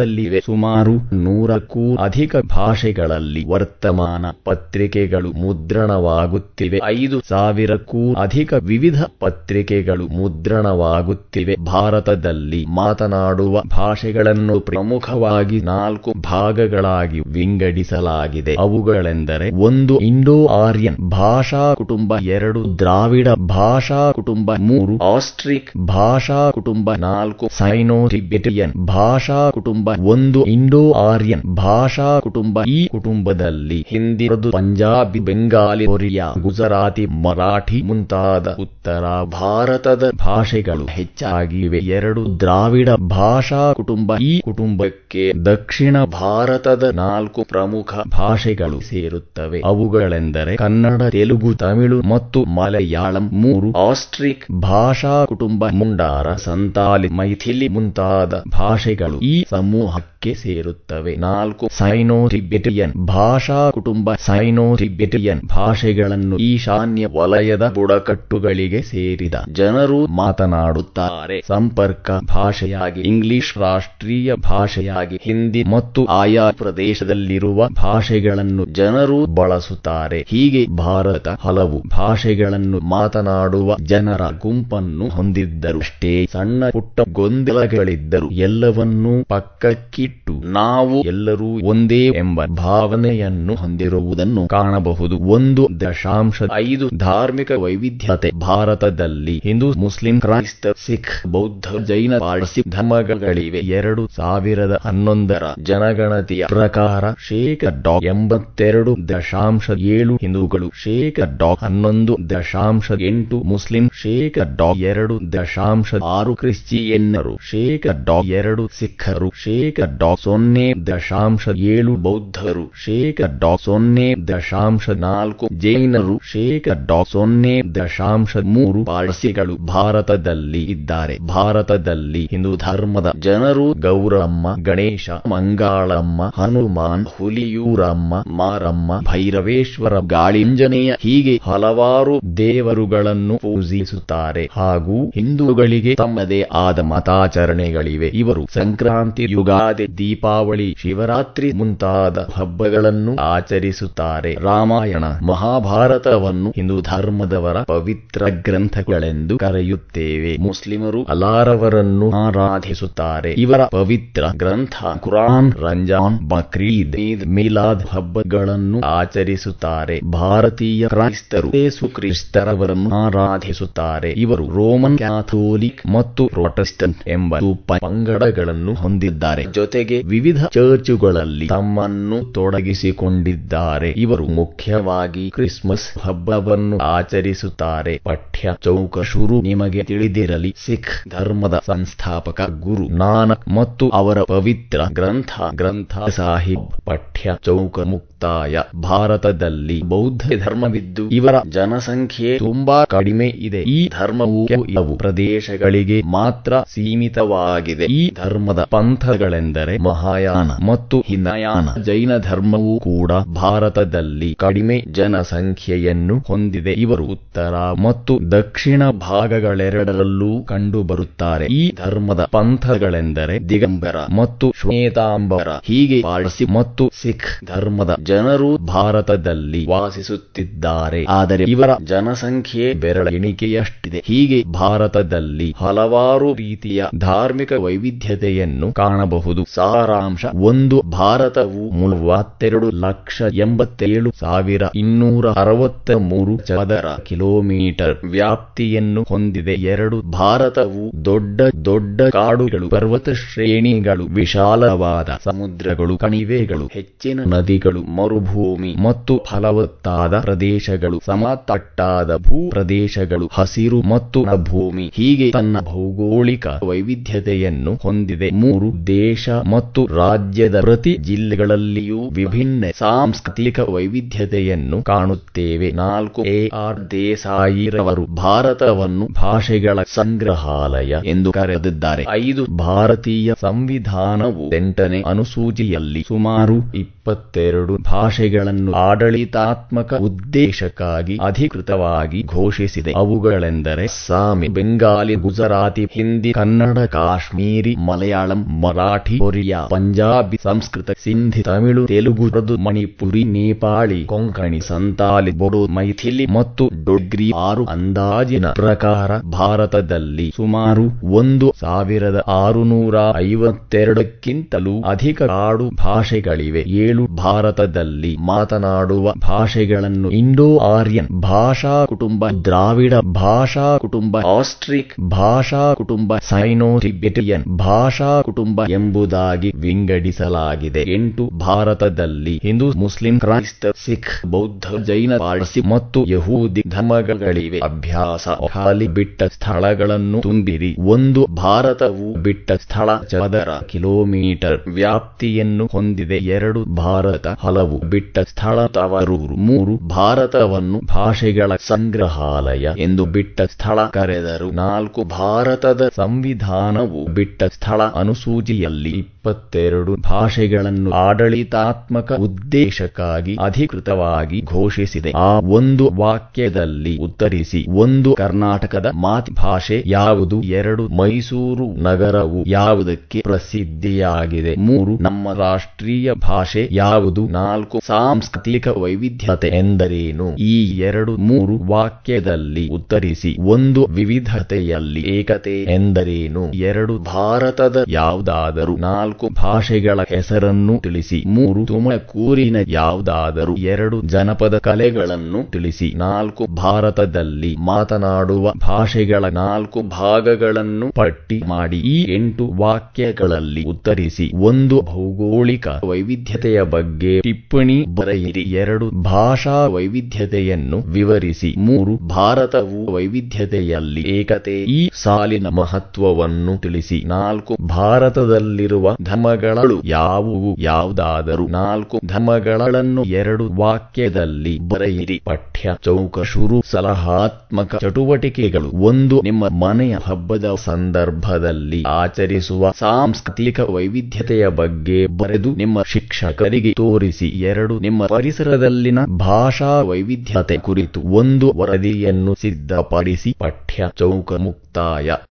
ಭಾರತದಲ್ಲಿವೆ 0.03 0.39
ಸುಮಾರು 0.45 0.93
ನೂರಕ್ಕೂ 1.23 1.95
ಅಧಿಕ 1.95 2.35
ಭಾಷೆಗಳಲ್ಲಿ 2.35 3.41
ವರ್ತಮಾನ 3.49 4.25
ಪತ್ರಿಕೆಗಳು 4.45 5.29
ಮುದ್ರಣವಾಗುತ್ತಿವೆ. 5.31 6.79
ಐದು 6.85 7.17
ಸಾವಿರಕ್ಕೂ 7.29 8.13
ಅಧಿಕ 8.13 8.53
ವಿವಿಧ 8.61 8.99
ಪತ್ರಿಕೆಗಳು 9.19 10.05
ಮುದ್ರಣವಾಗುತ್ತಿವೆ. 10.07 11.55
ಭಾರತದಲ್ಲಿ 11.65 12.65
ಮಾತನಾಡುವ 12.75 13.61
ಭಾಷೆಗಳನ್ನು 13.61 14.59
ಪ್ರಮುಖವಾಗಿ 14.59 15.61
ನಾಲ್ಕು 15.61 16.13
ಭಾಗಗಳಾಗಿ 16.25 17.19
ವಿಂಗಡಿಸಲಾಗಿದೆ. 17.27 18.55
ಅವುಗಳೆಂದರೆ 18.59 19.49
ಒಂದು 19.51 19.99
ಇಂಡೋ 19.99 20.45
ಆರ್ಯನ್ 20.45 20.97
ಭಾಷಾ 21.11 21.73
ಕುಟುಂಬ, 21.73 22.13
ಎರಡು 22.21 22.79
ದ್ರಾವಿಡ 22.79 23.27
ಭಾಷಾ 23.27 24.11
ಕುಟುಂಬ, 24.11 24.51
ಮೂರು 24.59 24.97
ಆಸ್ಟ್ರಿಕ್ 25.15 25.71
ಭಾಷಾ 25.87 26.51
ಕುಟುಂಬ, 26.51 26.95
ನಾಲ್ಕು 26.95 27.47
ಸೈನೋ 27.57 27.99
ಟಿಬೆಟಿಯನ್ 28.07 28.73
ಭಾಷಾ 28.87 29.41
ಕುಟುಂಬ 29.49 29.92
ಒಂದು 29.99 30.45
ಇಂಡೋ 30.45 30.91
ಆರ್ಯನ್ 30.91 31.55
ಭಾಷಾ 31.55 32.19
ಕುಟುಂಬ. 32.19 32.63
ಈ 32.63 32.87
ಕುಟುಂಬದಲ್ಲಿ 32.87 33.85
ಹಿಂದಿ 33.87 34.29
ಪಂಜಾಬಿ, 34.51 35.19
ಬೆಂಗಾಲಿ 35.19 35.85
ಒರಿಯಾ 35.85 36.33
ಗುಜರಾತಿ, 36.41 37.05
ಮರಾಠಿ 37.05 37.81
ಮುಂತಾದ 37.81 38.55
ಉತ್ತರ 38.59 39.23
ಭಾರತದ 39.23 40.11
ಭಾಷೆಗಳು 40.15 40.85
ಹೆಚ್ಚಾಗಿವೆ. 40.85 41.77
ಎರಡು 41.77 42.39
ದ್ರಾವಿಡ 42.39 42.89
ಭಾಷಾ 42.89 43.73
ಕುಟುಂಬ. 43.73 44.17
ಈ 44.17 44.39
ಕುಟುಂಬಕ್ಕೆ 44.39 45.33
ದಕ್ಷಿಣ 45.45 46.03
ಭಾರತದ 46.03 46.91
ನಾಲ್ಕು 46.93 47.43
ಪ್ರಮುಖ 47.43 47.93
ಭಾಷೆಗಳು 47.93 48.81
ಸೇರುತ್ತವೆ. 48.81 49.61
ಅವುಗಳೆಂದರೆ 49.65 50.55
ಕನ್ನಡ, 50.55 51.01
ತೆಲುಗು, 51.11 51.53
ತಮಿಳು 51.53 52.01
ಮತ್ತು 52.01 52.45
ಮಲಯಾಳಂ. 52.45 53.29
ಮೂರು 53.33 53.89
ಆಸ್ಟ್ರಿಕ್ 53.89 54.61
ಭಾಷಾ 54.61 55.25
ಕುಟುಂಬ. 55.25 55.65
ಮುಂಡಾರ, 55.73 56.35
ಸಂತಾಲಿ, 56.35 57.07
ಮೈಥಿಲಿ 57.07 57.67
ಮುಂತಾದ 57.67 58.43
ಭಾಷೆಗಳು 58.49 59.19
ಈ 59.19 59.43
ಸಮೂಹಕ್ಕೆ 59.83 60.33
ಸೇರುತ್ತವೆ. 60.33 61.15
ನಾಲ್ಕು 61.15 61.67
ಸೈನೋ 61.77 62.27
ಟಿಬೆಟಿಯನ್ 62.27 62.93
ಭಾಷಾ 63.05 63.69
ಕುಟುಂಬ. 63.69 64.13
ಸೈನೋ 64.15 64.75
ಟಿಬೆಟಿಯನ್ 64.75 65.41
ಭಾಷೆಗಳನ್ನು 65.47 66.37
ಈಶಾನ್ಯ 66.37 67.07
ವಲಯದ 67.07 67.71
ಬುಡಕಟ್ಟುಗಳಿಗೆ 67.75 68.81
ಸೇರಿದ 68.81 69.33
ಜನರು 69.51 70.07
ಮಾತನಾಡುತ್ತಾರೆ. 70.07 71.41
ಸಂಪರ್ಕ 71.47 72.11
ಭಾಷೆಯಾಗಿ 72.11 73.01
ಇಂಗ್ಲಿಷ್, 73.01 73.57
ರಾಷ್ಟ್ರೀಯ 73.57 74.35
ಭಾಷೆಯಾಗಿ 74.35 75.19
ಹಿಂದಿ 75.21 75.63
ಮತ್ತು 75.63 76.05
ಆಯಾ 76.05 76.51
ಪ್ರದೇಶದಲ್ಲಿರುವ 76.51 77.67
ಭಾಷೆಗಳನ್ನು 77.69 78.65
ಜನರು 78.65 79.25
ಬಳಸುತ್ತಾರೆ. 79.25 80.25
ಹೀಗೆ 80.29 80.63
ಭಾರತ 80.77 81.27
ಹಲವು 81.27 81.81
ಭಾಷೆಗಳನ್ನು 81.89 82.79
ಮಾತನಾಡುವ 82.79 83.75
ಜನರ 83.83 84.21
ಗುಂಪನ್ನು 84.41 85.09
ಹೊಂದಿದ್ದರು. 85.09 85.79
ಅಷ್ಟೇ 85.79 86.25
ಸಣ್ಣ 86.31 86.69
ಪುಟ್ಟ 86.69 87.01
ಗೊಂದಲಗಳಿದ್ದರು. 87.11 88.29
ಎಲ್ಲವನ್ನೂ 88.31 89.23
ಪಕ್ಕ 89.23 89.65
ಮುಂದಕ್ಕಿಟ್ಟು 89.73 90.33
ನಾವು 90.53 91.03
ಎಲ್ಲರೂ 91.03 91.59
ಒಂದೇ 91.63 92.05
ಎಂಬ 92.15 92.45
ಭಾವನೆಯನ್ನು 92.45 93.53
ಹೊಂದಿರುವುದನ್ನು 93.55 94.47
ಕಾಣಬಹುದು. 94.47 95.15
ಒಂದು 95.17 95.67
ದಶಾಂಶ 95.81 96.43
ಐದು 96.53 96.89
ಧಾರ್ಮಿಕ 96.97 97.51
ವೈವಿಧ್ಯತೆ. 97.51 98.29
ಭಾರತದಲ್ಲಿ 98.39 99.41
ಹಿಂದೂ, 99.43 99.73
ಮುಸ್ಲಿಂ, 99.77 100.19
ಕ್ರೈಸ್ತ, 100.19 100.67
ಸಿಖ್, 100.85 101.27
ಬೌದ್ಧ, 101.27 101.67
ಜೈನ, 101.83 102.17
ಪಾರ್ಸಿ 102.17 102.63
ಧರ್ಮಗಳಿವೆ. 102.67 103.59
ಎರಡು 103.59 104.07
ಸಾವಿರದ 104.15 104.79
ಹನ್ನೊಂದರ 104.85 105.43
ಜನಗಣತಿಯ 105.63 106.45
ಪ್ರಕಾರ 106.47 107.03
ಶೇಕಡ 107.29 107.87
ಎಂಬತ್ತೆರಡು 108.03 108.95
ದಶಾಂಶ 109.09 109.69
ಏಳು 109.95 110.15
ಹಿಂದೂಗಳು 110.15 110.69
ಶೇಕಡ 110.83 111.41
ಹನ್ನೊಂದು 111.61 112.15
ದಶಾಂಶ 112.29 112.91
ಎಂಟು 113.01 113.37
ಮುಸ್ಲಿಂ 113.45 113.89
ಶೇಕಡ 114.01 114.61
ಎರಡು 114.75 115.19
ದಶಾಂಶ 115.33 115.95
ಆರು 116.17 116.35
ಕ್ರಿಶ್ಚಿಯನ್ನರು 116.35 117.37
ಶೇಕಡ 117.49 118.09
ಎರಡು 118.25 118.69
ಸಿಖ್ಖರು 118.79 119.29
ಶೇಕಡ 119.63 120.03
ಸೊನ್ನೆ 120.23 120.73
ದಶಾಂಶ 120.87 121.49
ಏಳು 121.55 121.95
ಬೌದ್ಧರು, 121.95 122.71
ಶೇಕಡ 122.85 123.43
ಸೊನ್ನೆ 123.63 124.15
ದಶಾಂಶ 124.27 124.89
ನಾಲ್ಕು 124.89 125.49
ಜೈನರು, 125.57 126.21
ಶೇಕಡ 126.31 126.91
ಸೊನ್ನೆ 127.11 127.61
ದಶಾಂಶ 127.75 128.37
ಮೂರು 128.37 128.85
ಪಾರ್ಸಿಗಳು 128.85 129.55
ಭಾರತದಲ್ಲಿ 129.55 130.63
ಇದ್ದಾರೆ. 130.63 131.17
ಭಾರತದಲ್ಲಿ 131.27 132.27
ಹಿಂದೂ 132.31 132.55
ಧರ್ಮದ 132.55 133.11
ಜನರು 133.19 133.73
ಗೌರಮ್ಮ, 133.73 134.55
ಗಣೇಶ, 134.61 135.09
ಮಂಗಾಳಮ್ಮ, 135.09 136.31
ಹನುಮಾನ್, 136.37 137.05
ಹುಲಿಯೂರಮ್ಮ, 137.17 138.13
ಮಾರಮ್ಮ, 138.27 138.99
ಭೈರವೇಶ್ವರ, 138.99 139.99
ಗಾಳಿಂಜನೆಯ 139.99 140.93
ಹೀಗೆ 140.99 141.41
ಹಲವಾರು 141.43 142.37
ದೇವರುಗಳನ್ನು 142.37 143.37
ಪೂಜಿಸುತ್ತಾರೆ. 143.37 144.49
ಹಾಗೂ 144.51 145.11
ಹಿಂದೂಗಳಿಗೆ 145.15 145.95
ತಮ್ಮದೇ 145.95 146.41
ಆದ 146.41 146.79
ಮತಾಚರಣೆಗಳಿವೆ. 146.79 148.07
ಇವರು 148.07 148.45
ಸಂಕ್ರಾಂತಿ 148.53 149.25
ಯುಗಾದಿ 149.53 149.97
ದೀಪಾವಳಿ 149.97 150.75
ಶಿವರಾತ್ರಿ 150.81 151.51
ಮುಂತಾದ 151.51 152.29
ಹಬ್ಬಗಳನ್ನು 152.33 153.15
ಆಚರಿಸುತ್ತಾರೆ. 153.15 154.37
ರಾಮಾಯಣ 154.41 155.03
ಮಹಾಭಾರತವನ್ನು 155.27 156.49
ಹಿಂದೂ 156.49 156.81
ಧರ್ಮದವರ 156.81 157.61
ಪವಿತ್ರ 157.63 158.25
ಗ್ರಂಥಗಳೆಂದು 158.29 159.37
ಕರೆಯುತ್ತೇವೆ. 159.37 160.37
ಮುಸ್ಲಿಮರು 160.37 161.03
ಅಲಾರವರನ್ನು 161.03 162.11
ಆರಾಧಿಸುತ್ತಾರೆ. 162.11 163.31
ಇವರ 163.31 163.65
ಪವಿತ್ರ 163.65 164.23
ಗ್ರಂಥ 164.35 164.75
ಕುರಾನ್, 164.99 165.51
ರಂಜಾನ್, 165.61 166.29
ಬಕ್ರೀದ್, 166.29 166.95
ಈದ್ 166.95 167.27
ಮಿಲಾದ್ 167.27 167.85
ಹಬ್ಬಗಳನ್ನು 167.87 168.81
ಆಚರಿಸುತ್ತಾರೆ. 168.81 169.99
ಭಾರತೀಯ 170.11 170.87
ಕ್ರೈಸ್ತರು 170.87 171.49
ಯೇಸು 171.57 171.87
ಕ್ರಿಸ್ತರವರನ್ನು 171.87 172.89
ಆರಾಧಿಸುತ್ತಾರೆ. 173.05 174.11
ಇವರು 174.11 174.43
ರೋಮನ್ 174.49 174.97
ಕ್ಯಾಥೋಲಿಕ್ 174.97 175.87
ಮತ್ತು 175.87 176.27
ಪ್ರೊಟೆಸ್ಟೆಂಟ್ 176.27 177.09
ಎಂಬ 177.09 177.35
ಪಂಗಡಗಳನ್ನು 177.67 178.73
ಹೊಂದಿದ್ದಾರೆ. 178.73 179.32
ಜೊತೆಗೆ 179.41 180.01
ವಿವಿಧ 180.03 180.45
ಚರ್ಚುಗಳಲ್ಲಿ 180.45 181.47
ತಮ್ಮನ್ನು 181.47 182.33
ತೊಡಗಿಸಿಕೊಂಡಿದ್ದಾರೆ. 182.33 183.89
ಇವರು 183.89 184.25
ಮುಖ್ಯವಾಗಿ 184.27 185.29
ಕ್ರಿಸ್ಮಸ್ 185.29 185.97
ಹಬ್ಬವನ್ನು 185.97 186.77
ಆಚರಿಸುತ್ತಾರೆ. 186.77 188.01
ಪಠ್ಯ 188.03 188.53
ಚೌಕ 188.61 188.99
ಶುರು 188.99 189.41
ನಿಮಗೆ 189.41 189.83
ತಿಳಿದಿರಲಿ. 189.83 190.55
ಸಿಖ್ 190.65 191.09
ಧರ್ಮದ 191.09 191.63
ಸಂಸ್ಥಾಪಕ 191.65 192.41
ಗುರು 192.41 192.97
ನಾನಕ್ 192.97 193.49
ಮತ್ತು 193.49 193.89
ಅವರ 193.89 194.21
ಪವಿತ್ರ 194.21 194.81
ಗ್ರಂಥ 194.93 195.29
ಗ್ರಂಥ 195.55 196.09
ಸಾಹಿಬ್ 196.09 196.85
ಪಠ್ಯ 196.85 197.31
ಚೌಕ 197.45 197.79
ಮುಕ್ತಾಯ 198.23 198.59
ಭಾರತದಲ್ಲಿ 198.89 199.75
ಬೌದ್ಧ 199.93 200.23
ಧರ್ಮವಿದ್ದು 200.43 201.03
ಇವರ 201.17 201.35
ಜನಸಂಖ್ಯೆ 201.55 202.31
ತುಂಬಾ 202.43 202.77
ಕಡಿಮೆ 202.93 203.27
ಇದೆ. 203.47 203.61
ಈ 203.75 203.79
ಧರ್ಮವು 203.97 204.41
ಕೆಲವು 204.51 204.93
ಪ್ರದೇಶಗಳಿಗೆ 205.01 205.97
ಮಾತ್ರ 206.15 206.61
ಸೀಮಿತವಾಗಿದೆ. 206.73 207.85
ಈ 207.97 208.01
ಧರ್ಮದ 208.21 208.61
ಪಂಥಗಳೆಂದರೆ 208.75 209.73
ಮಹಾಯಾನ 209.89 210.51
ಮತ್ತು 210.69 210.99
ಹಿನಯಾನ. 211.09 211.67
ಜೈನ 211.89 212.11
ಧರ್ಮವು 212.29 212.75
ಕೂಡ 212.87 213.11
ಭಾರತದಲ್ಲಿ 213.41 214.29
ಕಡಿಮೆ 214.45 214.77
ಜನಸಂಖ್ಯೆಯನ್ನು 214.99 216.17
ಹೊಂದಿದೆ. 216.29 216.75
ಇವರು 216.85 217.07
ಉತ್ತರ 217.15 217.55
ಮತ್ತು 217.87 218.15
ದಕ್ಷಿಣ 218.37 218.81
ಭಾಗಗಳೆರಡರಲ್ಲೂ 219.09 220.31
ಕಂಡುಬರುತ್ತಾರೆ. 220.53 221.47
ಈ 221.59 221.63
ಧರ್ಮದ 221.83 222.23
ಪಂಥಗಳೆಂದರೆ 222.37 223.37
ದಿಗಂಬರ 223.51 223.97
ಮತ್ತು 224.21 224.47
ಶ್ವೇತಾಂಬರ, 224.61 225.49
ಹೀಗೆ 225.71 225.99
ಪಾರ್ಸಿ 226.09 226.47
ಮತ್ತು 226.59 226.83
ಸಿಖ್ 227.01 227.29
ಧರ್ಮದ 227.53 227.91
ಜನರು 228.13 228.57
ಭಾರತದಲ್ಲಿ 228.65 229.61
ವಾಸಿಸುತ್ತಿದ್ದಾರೆ. 229.67 231.05
ಆದರೆ 231.09 231.43
ಇವರ 231.43 231.69
ಜನಸಂಖ್ಯೆ 231.83 232.65
ಬೆರಳ 232.73 233.07
ಎಣಿಕೆಯಷ್ಟಿದೆ. 233.11 233.99
ಹೀಗೆ 234.05 234.39
ಭಾರತದಲ್ಲಿ 234.53 235.49
ಹಲವಾರು 235.57 236.33
ರೀತಿಯ 236.33 236.85
ಧಾರ್ಮಿಕ 236.99 237.51
ವೈವಿಧ್ಯತೆಯನ್ನು 237.59 238.67
ಕಾಣಬಹುದು. 238.73 239.41
ಸಾರಾಂಶ, 239.55 240.25
ಒಂದು 240.43 240.77
ಭಾರತವು 240.91 241.63
ಮೂವತ್ತೆರಡು 241.71 242.67
ಲಕ್ಷ 242.85 243.21
ಎಂಬತ್ತೇಳು 243.33 244.11
ಸಾವಿರ 244.19 244.63
ಇನ್ನೂರ 244.75 245.25
ಅರವತ್ತ 245.31 245.91
ಮೂರು 245.91 246.33
ಚದರ 246.39 246.87
ಕಿಲೋಮೀಟರ್ 247.05 247.95
ವ್ಯಾಪ್ತಿಯನ್ನು 248.09 249.01
ಹೊಂದಿದೆ. 249.03 249.53
ಎರಡು 249.73 249.97
ಭಾರತವು 250.11 250.83
ದೊಡ್ಡ 251.05 251.41
ದೊಡ್ಡ 251.65 252.01
ಕಾಡುಗಳು, 252.13 252.67
ಪರ್ವತ 252.69 253.09
ಶ್ರೇಣಿಗಳು, 253.23 254.05
ವಿಶಾಲವಾದ 254.15 255.09
ಸಮುದ್ರಗಳು, 255.23 255.93
ಕಣಿವೆಗಳು, 255.97 256.65
ಹೆಚ್ಚಿನ 256.73 257.19
ನದಿಗಳು 257.27 257.81
ಮರುಭೂಮಿ 258.03 258.71
ಮತ್ತು 258.85 259.13
ಫಲವತ್ತಾದ 259.29 260.19
ಪ್ರದೇಶಗಳು, 260.19 260.97
ಸಮತಟ್ಟಾದ 261.05 262.11
ಭೂ 262.27 262.39
ಪ್ರದೇಶಗಳು 262.49 263.25
ಹಸಿರು 263.33 263.79
ಮತ್ತು 263.93 264.19
ಭೂಮಿ 264.49 264.85
ಹೀಗೆ 264.95 265.27
ತನ್ನ 265.31 265.57
ಭೌಗೋಳಿಕ 265.63 266.47
ವೈವಿಧ್ಯತೆಯನ್ನು 266.63 267.73
ಹೊಂದಿದೆ. 267.83 268.29
ಮೂರು 268.43 268.69
ದೇಶ 268.87 269.25
ಮತ್ತು 269.51 269.81
ರಾಜ್ಯದ 269.95 270.57
ಪ್ರತಿ 270.61 270.93
ಜಿಲ್ಲೆಗಳಲ್ಲಿಯೂ 271.03 272.01
ವಿಭಿನ್ನ 272.09 272.71
ಸಾಂಸ್ಕೃತಿಕ 272.75 273.59
ವೈವಿಧ್ಯತೆಯನ್ನು 273.69 274.77
ಕಾಣುತ್ತೇವೆ. 274.83 275.69
ನಾಲ್ಕು 275.75 276.21
ಎ 276.33 276.39
ಆರ್ 276.63 276.91
ದೇಸಾಯಿರವರು 276.91 278.05
ಭಾರತವನ್ನು 278.15 279.05
ಭಾಷೆಗಳ 279.21 279.79
ಸಂಗ್ರಹಾಲಯ 279.95 280.93
ಎಂದು 281.05 281.31
ಕರೆದಿದ್ದಾರೆ. 281.31 282.03
ಐದು 282.21 282.43
ಭಾರತೀಯ 282.57 283.33
ಸಂವಿಧಾನವು 283.41 284.45
ಎಂಟನೇ 284.55 285.01
ಅನುಸೂಚಿಯಲ್ಲಿ 285.05 286.01
ಸುಮಾರು 286.07 286.57
ಇಪ್ಪತ್ತೆರಡು 287.03 287.73
ಭಾಷೆಗಳನ್ನು 287.77 288.71
ಆಡಳಿತಾತ್ಮಕ 288.81 289.93
ಉದ್ದೇಶಕ್ಕಾಗಿ 290.01 291.15
ಅಧಿಕೃತವಾಗಿ 291.21 292.19
ಘೋಷಿಸಿದೆ. 292.33 292.91
ಅವುಗಳೆಂದರೆ 292.91 293.85
ಸಾಮಿ, 293.87 294.47
ಬೆಂಗಾಲಿ, 294.47 295.15
ಗುಜರಾತಿ, 295.15 295.83
ಹಿಂದಿ, 295.91 296.31
ಕನ್ನಡ, 296.31 296.77
ಕಾಶ್ಮೀರಿ, 296.93 297.73
ಮಲಯಾಳಂ, 297.87 298.43
ಮರಾಠಿ, 298.61 299.17
ಒರಿಯಾ, 299.19 299.59
ಪಂಜಾಬಿ, 299.65 300.39
ಸಂಸ್ಕೃತ, 300.43 300.91
ಸಿಂಧಿ, 301.03 301.41
ತಮಿಳು, 301.41 301.83
ತೆಲುಗು, 301.85 302.23
ಉರ್ದು, 302.23 302.57
ಮಣಿಪುರಿ, 302.57 303.23
ನೇಪಾಳಿ, 303.33 303.99
ಕೊಂಕಣಿ, 304.05 304.61
ಸಂತಾಲಿ, 304.61 305.31
ಬೊಡೋ, 305.31 305.65
ಮೈಥಿಲಿ 305.79 306.27
ಮತ್ತು 306.37 306.69
ಡೊಗ್ರಿ 306.85 307.29
ಆರು 307.49 307.65
ಅಂದಾಜಿನ 307.65 308.53
ಪ್ರಕಾರ 308.61 309.11
ಭಾರತದಲ್ಲಿ 309.33 310.29
ಸುಮಾರು 310.35 310.87
ಒಂದು 311.15 311.49
ಸಾವಿರದ 311.59 312.23
ಆರುನೂರ 312.39 312.95
ಐವತ್ತೆರಡಕ್ಕಿಂತಲೂ 313.17 314.81
ಅಧಿಕ 314.87 315.21
ಆಡು 315.43 315.67
ಭಾಷೆಗಳಿವೆ. 315.83 316.63
ಏಳು 316.93 317.05
ಭಾರತದಲ್ಲಿ 317.15 318.17
ಮಾತನಾಡುವ 318.25 319.13
ಭಾಷೆಗಳನ್ನು 319.13 320.11
ಇಂಡೋ 320.11 320.57
ಆರ್ಯನ್ 320.57 321.21
ಭಾಷಾ 321.21 321.85
ಕುಟುಂಬ, 321.85 322.29
ದ್ರಾವಿಡ 322.29 322.93
ಭಾಷಾ 322.93 323.77
ಕುಟುಂಬ, 323.77 324.17
ಆಸ್ಟ್ರಿಕ್ 324.39 324.93
ಭಾಷಾ 325.09 325.73
ಕುಟುಂಬ, 325.73 326.17
ಸೈನೋ 326.17 326.79
ಟಿಬೆಟಿಯನ್ 326.79 327.57
ಭಾಷಾ 327.57 328.21
ಕುಟುಂಬ 328.21 328.65
ಎಂಬುದಾಗಿ 328.69 329.51
ವಿಂಗಡಿಸಲಾಗಿದೆ. 329.55 330.81
ಎಂಟು. 330.93 331.29
ಭಾರತದಲ್ಲಿ 331.39 332.39
ಹಿಂದೂ, 332.43 332.71
ಮುಸ್ಲಿಂ, 332.71 333.19
ಕ್ರೈಸ್ತ, 333.19 333.65
ಸಿಖ್, 333.85 334.13
ಬೌದ್ಧ, 334.25 334.65
ಜೈನ, 334.83 335.17
ಪಾರ್ಸಿ 335.17 335.61
ಮತ್ತು 335.61 336.05
ಯಹೂದಿ 336.05 336.63
ಧರ್ಮಗಳಿವೆ. 336.67 337.59
ಅಭ್ಯಾಸ. 337.59 338.27
ಖಾಲಿ 338.53 338.87
ಬಿಟ್ಟ 338.87 339.23
ಸ್ಥಳಗಳನ್ನು 339.23 340.21
ತುಂಬಿರಿ. 340.21 340.75
ಒಂದು 340.79 341.25
ಭಾರತವು 341.25 342.13
ಬಿಟ್ಟ 342.23 342.51
ಸ್ಥಳ 342.51 342.89
ಚದರ 343.09 343.49
ಕಿಲೋಮೀಟರ್ 343.69 344.59
ವ್ಯಾಪ್ತಿಯನ್ನು 344.73 345.65
ಹೊಂದಿದೆ. 345.71 346.17
ಎರಡು 346.33 346.65
ಭಾರತ 346.83 347.27
ಹಲವು 347.39 347.77
ಬಿಟ್ಟ 347.89 348.19
ಸ್ಥಳ 348.19 348.65
ತವರೂರು 348.65 349.35
ಮೂರು, 349.35 349.73
ಭಾರತವನ್ನು 349.87 350.79
ಭಾಷೆಗಳ 350.85 351.51
ಸಂಗ್ರಹಾಲಯ 351.67 352.67
ಎಂದು 352.77 353.05
ಬಿಟ್ಟ 353.05 353.41
ಸ್ಥಳ 353.41 353.79
ಕರೆದರು. 353.87 354.51
ನಾಲ್ಕು, 354.51 355.03
ಭಾರತದ 355.03 355.83
ಸಂವಿಧಾನವು 355.95 357.01
ಬಿಟ್ಟ 357.13 357.43
ಸ್ಥಳ 357.43 357.81
ಅನುಸೂಚಿಯಲ್ಲಿ 357.95 359.12
ಇಪ್ಪತ್ತೆರಡು 359.23 359.95
ಭಾಷೆಗಳನ್ನು 359.95 360.91
ಆಡಳಿತಾತ್ಮಕ 360.91 362.11
ಉದ್ದೇಶಕ್ಕಾಗಿ 362.13 363.35
ಅಧಿಕೃತವಾಗಿ 363.35 364.41
ಘೋಷಿಸಿದೆ. 364.41 365.11
ಆ 365.11 365.39
ಒಂದು 365.39 365.89
ವಾಕ್ಯದಲ್ಲಿ 365.95 366.97
ಉತ್ತರಿಸಿ, 366.97 367.65
ಒಂದು 367.69 368.13
ಕರ್ನಾಟಕದ 368.13 368.85
ಮಾತೃಭಾಷೆ 368.95 369.83
ಯಾವುದು? 369.85 370.41
ಎರಡು 370.41 370.87
ಮೈಸೂರು 370.87 371.67
ನಗರವು 371.83 372.43
ಯಾವುದಕ್ಕೆ 372.47 373.21
ಪ್ರಸಿದ್ಧಿಯಾಗಿದೆ? 373.21 374.55
ಮೂರು 374.55 375.03
ನಮ್ಮ 375.03 375.33
ರಾಷ್ಟ್ರೀಯ 375.33 376.13
ಭಾಷೆ 376.13 376.67
ಯಾವುದು? 376.71 377.27
ನಾಲ್ಕು 377.27 377.79
ಸಾಂಸ್ಕೃತಿಕ 377.87 378.67
ವೈವಿಧ್ಯತೆ 378.67 379.47
ಎಂದರೇನು? 379.47 380.35
ಈ 380.35 380.77
ಎರಡು 380.81 381.15
ಮೂರು 381.29 381.57
ವಾಕ್ಯದಲ್ಲಿ 381.71 382.67
ಉತ್ತರಿಸಿ, 382.69 383.35
ಒಂದು 383.39 383.85
ವಿವಿಧತೆಯಲ್ಲಿ 383.89 385.05
ಏಕತೆ 385.17 385.63
ಎಂದರೇನು? 385.63 386.45
ಎರಡು 386.51 386.97
ಭಾರತದ 386.99 387.83
ಯಾವುದಾದರೂ 387.87 388.75
ನಾಲ್ಕು 388.77 389.11
ನಾಲ್ಕು 389.13 389.27
ಭಾಷೆಗಳ 389.41 389.99
ಹೆಸರನ್ನು 390.09 390.75
ತಿಳಿಸಿ, 390.77 391.17
ಮೂರು 391.27 391.61
ತುಮಕೂರಿನ 391.65 392.57
ಯಾವುದಾದರೂ 392.67 393.53
ಎರಡು 393.65 393.97
ಜನಪದ 394.05 394.55
ಕಲೆಗಳನ್ನು 394.57 395.39
ತಿಳಿಸಿ, 395.51 395.87
ನಾಲ್ಕು 395.95 396.43
ಭಾರತದಲ್ಲಿ 396.57 397.51
ಮಾತನಾಡುವ 397.67 398.53
ಭಾಷೆಗಳ 398.63 399.25
ನಾಲ್ಕು 399.35 399.81
ಭಾಗಗಳನ್ನು 399.97 400.87
ಪಟ್ಟಿ 400.91 401.37
ಮಾಡಿ, 401.47 401.79
ಈ 401.85 401.97
ಎಂಟು 402.15 402.45
ವಾಕ್ಯಗಳಲ್ಲಿ 402.55 403.63
ಉತ್ತರಿಸಿ, 403.63 404.27
ಒಂದು 404.41 404.79
ಭೌಗೋಳಿಕ 404.89 405.67
ವೈವಿಧ್ಯತೆಯ 405.83 406.63
ಬಗ್ಗೆ 406.69 407.13
ಟಿಪ್ಪಣಿ 407.21 407.77
ಬರೆಯಿರಿ, 407.99 408.45
ಎರಡು 408.55 408.87
ಭಾಷಾ 409.11 409.57
ವೈವಿಧ್ಯತೆಯನ್ನು 409.67 410.79
ವಿವರಿಸಿ, 410.89 411.51
ಮೂರು 411.59 411.95
ಭಾರತವು 412.15 412.81
ವೈವಿಧ್ಯತೆಯಲ್ಲಿ 412.93 414.05
ಏಕತೆ, 414.17 414.57
ಈ 414.71 414.81
ಸಾಲಿನ 415.03 415.47
ಮಹತ್ವವನ್ನು 415.61 416.55
ತಿಳಿಸಿ, 416.57 416.99
ನಾಲ್ಕು 417.07 417.53
ಭಾರತದಲ್ಲಿರುವ 417.75 418.89
ಧರ್ಮಗಳು 419.03 419.81
ಯಾವುವು? 419.83 420.55
ಯಾವುದಾದರೂ 420.59 421.47
ನಾಲ್ಕು 421.47 421.99
ಧರ್ಮಗಳನ್ನು 422.05 423.03
ಎರಡು 423.03 423.49
ವಾಕ್ಯದಲ್ಲಿ 423.53 424.59
ಬರೆಯಿರಿ. 424.59 425.21
ಪಠ್ಯ, 425.25 425.75
ಚೌಕ, 425.83 426.19
ಶುರು, 426.19 426.61
ಸಲಹಾತ್ಮಕ 426.71 427.75
ಚಟುವಟಿಕೆಗಳು. 427.75 428.69
ಒಂದು, 428.69 429.21
ನಿಮ್ಮ 429.21 429.47
ಮನೆಯ 429.49 429.97
ಹಬ್ಬದ 430.03 430.45
ಸಂದರ್ಭದಲ್ಲಿ 430.63 431.83
ಆಚರಿಸುವ 431.87 432.71
ಸಾಂಸ್ಕೃತಿಕ 432.79 433.59
ವೈವಿಧ್ಯತೆಯ 433.59 434.47
ಬಗ್ಗೆ 434.47 435.07
ಬರೆದು 435.07 435.55
ನಿಮ್ಮ 435.55 435.83
ಶಿಕ್ಷಕರಿಗೆ 435.83 436.73
ತೋರಿಸಿ. 436.73 437.27
ಎರಡು, 437.27 437.79
ನಿಮ್ಮ 437.79 438.05
ಪರಿಸರದಲ್ಲಿನ 438.05 438.99
ಭಾಷಾ 439.05 439.81
ವೈವಿಧ್ಯತೆ 439.81 440.57
ಕುರಿತು. 440.57 441.01
ಒಂದು, 441.01 441.51
ವರದಿಯನ್ನು 441.55 442.35
ಸಿದ್ಧಪಡಿಸಿ. 442.35 443.35
ಪಠ್ಯ, 443.39 443.83
ಚೌಕ, 443.97 444.33
ಮುಕ್ತಾಯ. 444.33 445.13